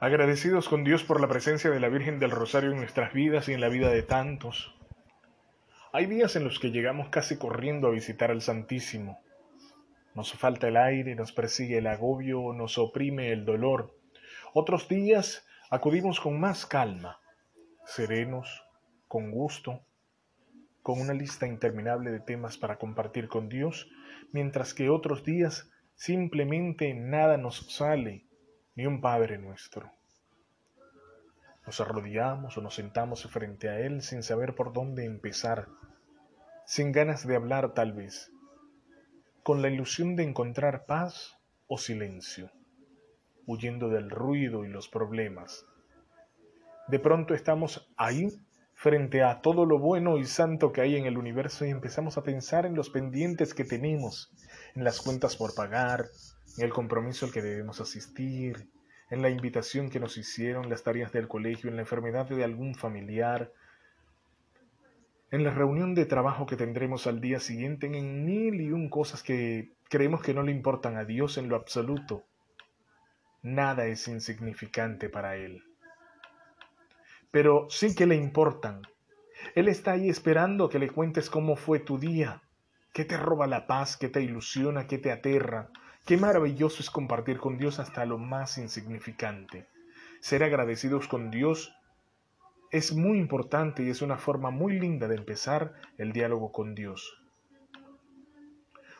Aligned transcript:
agradecidos 0.00 0.68
con 0.68 0.84
Dios 0.84 1.02
por 1.02 1.20
la 1.20 1.26
presencia 1.26 1.70
de 1.70 1.80
la 1.80 1.88
Virgen 1.88 2.20
del 2.20 2.30
Rosario 2.30 2.70
en 2.70 2.76
nuestras 2.76 3.12
vidas 3.12 3.48
y 3.48 3.54
en 3.54 3.60
la 3.60 3.68
vida 3.68 3.90
de 3.90 4.04
tantos. 4.04 4.72
Hay 5.92 6.06
días 6.06 6.36
en 6.36 6.44
los 6.44 6.60
que 6.60 6.70
llegamos 6.70 7.08
casi 7.08 7.36
corriendo 7.36 7.88
a 7.88 7.90
visitar 7.90 8.30
al 8.30 8.40
Santísimo. 8.40 9.20
Nos 10.14 10.32
falta 10.34 10.68
el 10.68 10.76
aire, 10.76 11.16
nos 11.16 11.32
persigue 11.32 11.78
el 11.78 11.88
agobio, 11.88 12.52
nos 12.52 12.78
oprime 12.78 13.32
el 13.32 13.44
dolor. 13.44 13.92
Otros 14.54 14.88
días 14.88 15.44
acudimos 15.68 16.20
con 16.20 16.38
más 16.38 16.64
calma, 16.64 17.18
serenos, 17.84 18.64
con 19.08 19.32
gusto, 19.32 19.80
con 20.82 21.00
una 21.00 21.12
lista 21.12 21.48
interminable 21.48 22.12
de 22.12 22.20
temas 22.20 22.56
para 22.56 22.78
compartir 22.78 23.26
con 23.26 23.48
Dios, 23.48 23.90
mientras 24.30 24.74
que 24.74 24.90
otros 24.90 25.24
días 25.24 25.70
simplemente 25.96 26.94
nada 26.94 27.36
nos 27.36 27.74
sale 27.74 28.27
ni 28.78 28.86
un 28.86 29.00
Padre 29.00 29.38
nuestro. 29.38 29.90
Nos 31.66 31.80
arrodillamos 31.80 32.56
o 32.56 32.60
nos 32.60 32.76
sentamos 32.76 33.24
frente 33.24 33.68
a 33.68 33.80
Él 33.80 34.02
sin 34.02 34.22
saber 34.22 34.54
por 34.54 34.72
dónde 34.72 35.04
empezar, 35.04 35.66
sin 36.64 36.92
ganas 36.92 37.26
de 37.26 37.34
hablar 37.34 37.74
tal 37.74 37.92
vez, 37.92 38.30
con 39.42 39.62
la 39.62 39.68
ilusión 39.68 40.14
de 40.14 40.22
encontrar 40.22 40.86
paz 40.86 41.36
o 41.66 41.76
silencio, 41.76 42.52
huyendo 43.46 43.88
del 43.88 44.10
ruido 44.10 44.64
y 44.64 44.68
los 44.68 44.86
problemas. 44.86 45.66
De 46.86 47.00
pronto 47.00 47.34
estamos 47.34 47.90
ahí 47.96 48.28
frente 48.78 49.24
a 49.24 49.40
todo 49.40 49.66
lo 49.66 49.80
bueno 49.80 50.18
y 50.18 50.24
santo 50.24 50.70
que 50.70 50.80
hay 50.80 50.94
en 50.94 51.06
el 51.06 51.18
universo 51.18 51.66
y 51.66 51.70
empezamos 51.70 52.16
a 52.16 52.22
pensar 52.22 52.64
en 52.64 52.76
los 52.76 52.90
pendientes 52.90 53.52
que 53.52 53.64
tenemos, 53.64 54.32
en 54.76 54.84
las 54.84 55.00
cuentas 55.00 55.34
por 55.34 55.52
pagar, 55.52 56.06
en 56.56 56.64
el 56.64 56.72
compromiso 56.72 57.26
al 57.26 57.32
que 57.32 57.42
debemos 57.42 57.80
asistir, 57.80 58.68
en 59.10 59.20
la 59.20 59.30
invitación 59.30 59.90
que 59.90 59.98
nos 59.98 60.16
hicieron, 60.16 60.70
las 60.70 60.84
tareas 60.84 61.10
del 61.10 61.26
colegio, 61.26 61.68
en 61.68 61.74
la 61.74 61.82
enfermedad 61.82 62.28
de 62.28 62.44
algún 62.44 62.76
familiar, 62.76 63.52
en 65.32 65.42
la 65.42 65.50
reunión 65.50 65.96
de 65.96 66.06
trabajo 66.06 66.46
que 66.46 66.54
tendremos 66.54 67.08
al 67.08 67.20
día 67.20 67.40
siguiente, 67.40 67.88
en 67.88 68.24
mil 68.24 68.60
y 68.60 68.70
un 68.70 68.88
cosas 68.90 69.24
que 69.24 69.72
creemos 69.90 70.22
que 70.22 70.34
no 70.34 70.44
le 70.44 70.52
importan 70.52 70.96
a 70.96 71.04
Dios 71.04 71.36
en 71.36 71.48
lo 71.48 71.56
absoluto. 71.56 72.22
Nada 73.42 73.86
es 73.86 74.06
insignificante 74.06 75.08
para 75.08 75.34
Él. 75.34 75.67
Pero 77.30 77.66
sí 77.70 77.94
que 77.94 78.06
le 78.06 78.16
importan. 78.16 78.82
Él 79.54 79.68
está 79.68 79.92
ahí 79.92 80.08
esperando 80.08 80.68
que 80.68 80.78
le 80.78 80.90
cuentes 80.90 81.30
cómo 81.30 81.56
fue 81.56 81.78
tu 81.78 81.98
día, 81.98 82.42
qué 82.92 83.04
te 83.04 83.16
roba 83.16 83.46
la 83.46 83.66
paz, 83.66 83.96
qué 83.96 84.08
te 84.08 84.22
ilusiona, 84.22 84.86
qué 84.86 84.98
te 84.98 85.12
aterra, 85.12 85.70
Qué 86.08 86.16
maravilloso 86.16 86.80
es 86.80 86.88
compartir 86.88 87.36
con 87.36 87.58
Dios 87.58 87.78
hasta 87.78 88.06
lo 88.06 88.16
más 88.16 88.56
insignificante. 88.56 89.66
Ser 90.20 90.42
agradecidos 90.42 91.06
con 91.06 91.30
Dios 91.30 91.74
es 92.70 92.94
muy 92.94 93.18
importante 93.18 93.82
y 93.82 93.90
es 93.90 94.00
una 94.00 94.16
forma 94.16 94.48
muy 94.50 94.80
linda 94.80 95.06
de 95.06 95.16
empezar 95.16 95.74
el 95.98 96.12
diálogo 96.12 96.50
con 96.50 96.74
Dios. 96.74 97.22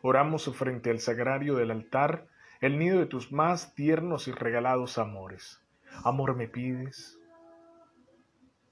Oramos 0.00 0.50
frente 0.56 0.88
al 0.88 0.98
sagrario 0.98 1.56
del 1.56 1.72
altar, 1.72 2.26
el 2.62 2.78
nido 2.78 3.00
de 3.00 3.04
tus 3.04 3.32
más 3.32 3.74
tiernos 3.74 4.26
y 4.26 4.32
regalados 4.32 4.96
amores. 4.96 5.60
Amor 6.04 6.34
me 6.34 6.48
pides, 6.48 7.18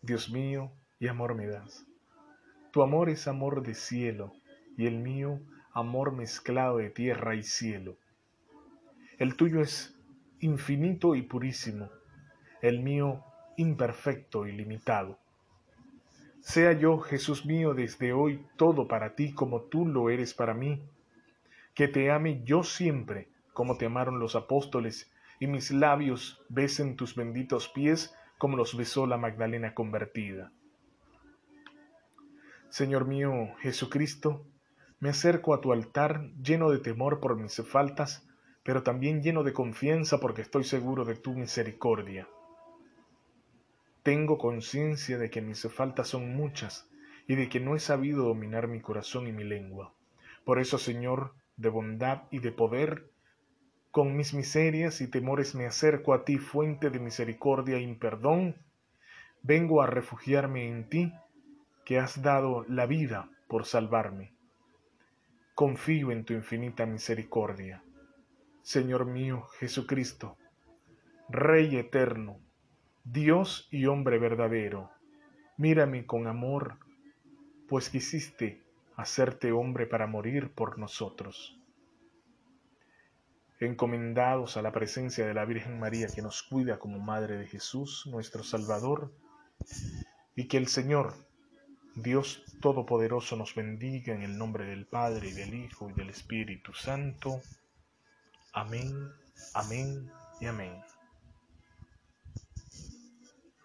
Dios 0.02 0.30
mío, 0.30 0.72
y 0.98 1.06
amor 1.06 1.36
me 1.36 1.46
das. 1.46 1.86
Tu 2.72 2.82
amor 2.82 3.08
es 3.08 3.28
amor 3.28 3.62
de 3.62 3.74
cielo, 3.74 4.32
y 4.76 4.86
el 4.86 4.98
mío 4.98 5.40
amor 5.72 6.10
mezclado 6.12 6.78
de 6.78 6.90
tierra 6.90 7.36
y 7.36 7.44
cielo. 7.44 7.96
El 9.18 9.36
tuyo 9.36 9.60
es 9.60 9.96
infinito 10.40 11.14
y 11.14 11.22
purísimo, 11.22 11.88
el 12.62 12.80
mío 12.80 13.24
imperfecto 13.56 14.48
y 14.48 14.52
limitado. 14.52 15.18
Sea 16.40 16.72
yo, 16.72 16.98
Jesús 16.98 17.46
mío, 17.46 17.72
desde 17.72 18.12
hoy 18.12 18.44
todo 18.56 18.88
para 18.88 19.14
ti 19.14 19.32
como 19.32 19.62
tú 19.62 19.86
lo 19.86 20.10
eres 20.10 20.34
para 20.34 20.52
mí, 20.52 20.82
que 21.74 21.86
te 21.86 22.10
ame 22.10 22.42
yo 22.42 22.64
siempre 22.64 23.28
como 23.52 23.76
te 23.76 23.86
amaron 23.86 24.18
los 24.18 24.34
apóstoles, 24.34 25.12
y 25.38 25.46
mis 25.46 25.70
labios 25.70 26.42
besen 26.48 26.96
tus 26.96 27.14
benditos 27.14 27.68
pies 27.68 28.14
como 28.42 28.56
los 28.56 28.76
besó 28.76 29.06
la 29.06 29.18
Magdalena 29.18 29.72
convertida. 29.72 30.50
Señor 32.70 33.06
mío 33.06 33.54
Jesucristo, 33.60 34.44
me 34.98 35.10
acerco 35.10 35.54
a 35.54 35.60
tu 35.60 35.72
altar 35.72 36.28
lleno 36.42 36.68
de 36.70 36.80
temor 36.80 37.20
por 37.20 37.36
mis 37.36 37.62
faltas, 37.64 38.28
pero 38.64 38.82
también 38.82 39.22
lleno 39.22 39.44
de 39.44 39.52
confianza 39.52 40.18
porque 40.18 40.42
estoy 40.42 40.64
seguro 40.64 41.04
de 41.04 41.14
tu 41.14 41.34
misericordia. 41.34 42.26
Tengo 44.02 44.38
conciencia 44.38 45.18
de 45.18 45.30
que 45.30 45.40
mis 45.40 45.62
faltas 45.72 46.08
son 46.08 46.34
muchas 46.34 46.90
y 47.28 47.36
de 47.36 47.48
que 47.48 47.60
no 47.60 47.76
he 47.76 47.78
sabido 47.78 48.24
dominar 48.24 48.66
mi 48.66 48.80
corazón 48.80 49.28
y 49.28 49.32
mi 49.32 49.44
lengua. 49.44 49.94
Por 50.44 50.58
eso, 50.58 50.78
Señor, 50.78 51.32
de 51.56 51.68
bondad 51.68 52.22
y 52.32 52.40
de 52.40 52.50
poder, 52.50 53.11
con 53.92 54.16
mis 54.16 54.32
miserias 54.32 55.02
y 55.02 55.06
temores 55.06 55.54
me 55.54 55.66
acerco 55.66 56.14
a 56.14 56.24
ti, 56.24 56.38
fuente 56.38 56.88
de 56.88 56.98
misericordia 56.98 57.78
y 57.78 57.94
perdón. 57.94 58.56
Vengo 59.42 59.82
a 59.82 59.86
refugiarme 59.86 60.66
en 60.66 60.88
ti, 60.88 61.12
que 61.84 61.98
has 61.98 62.22
dado 62.22 62.64
la 62.68 62.86
vida 62.86 63.28
por 63.48 63.66
salvarme. 63.66 64.32
Confío 65.54 66.10
en 66.10 66.24
tu 66.24 66.32
infinita 66.32 66.86
misericordia. 66.86 67.84
Señor 68.62 69.04
mío 69.04 69.42
Jesucristo, 69.58 70.38
Rey 71.28 71.76
eterno, 71.76 72.40
Dios 73.04 73.68
y 73.70 73.84
hombre 73.86 74.18
verdadero, 74.18 74.90
mírame 75.58 76.06
con 76.06 76.28
amor, 76.28 76.78
pues 77.68 77.90
quisiste 77.90 78.62
hacerte 78.96 79.52
hombre 79.52 79.86
para 79.86 80.06
morir 80.06 80.54
por 80.54 80.78
nosotros. 80.78 81.61
Encomendados 83.64 84.56
a 84.56 84.62
la 84.62 84.72
presencia 84.72 85.24
de 85.24 85.34
la 85.34 85.44
Virgen 85.44 85.78
María 85.78 86.08
que 86.08 86.20
nos 86.20 86.42
cuida 86.42 86.80
como 86.80 86.98
Madre 86.98 87.36
de 87.36 87.46
Jesús, 87.46 88.08
nuestro 88.10 88.42
Salvador, 88.42 89.12
y 90.34 90.48
que 90.48 90.56
el 90.56 90.66
Señor, 90.66 91.14
Dios 91.94 92.42
Todopoderoso, 92.60 93.36
nos 93.36 93.54
bendiga 93.54 94.14
en 94.14 94.22
el 94.22 94.36
nombre 94.36 94.64
del 94.64 94.86
Padre 94.86 95.28
y 95.28 95.32
del 95.32 95.54
Hijo 95.54 95.88
y 95.88 95.92
del 95.92 96.10
Espíritu 96.10 96.74
Santo. 96.74 97.40
Amén, 98.52 99.12
amén 99.54 100.10
y 100.40 100.46
amén. 100.46 100.91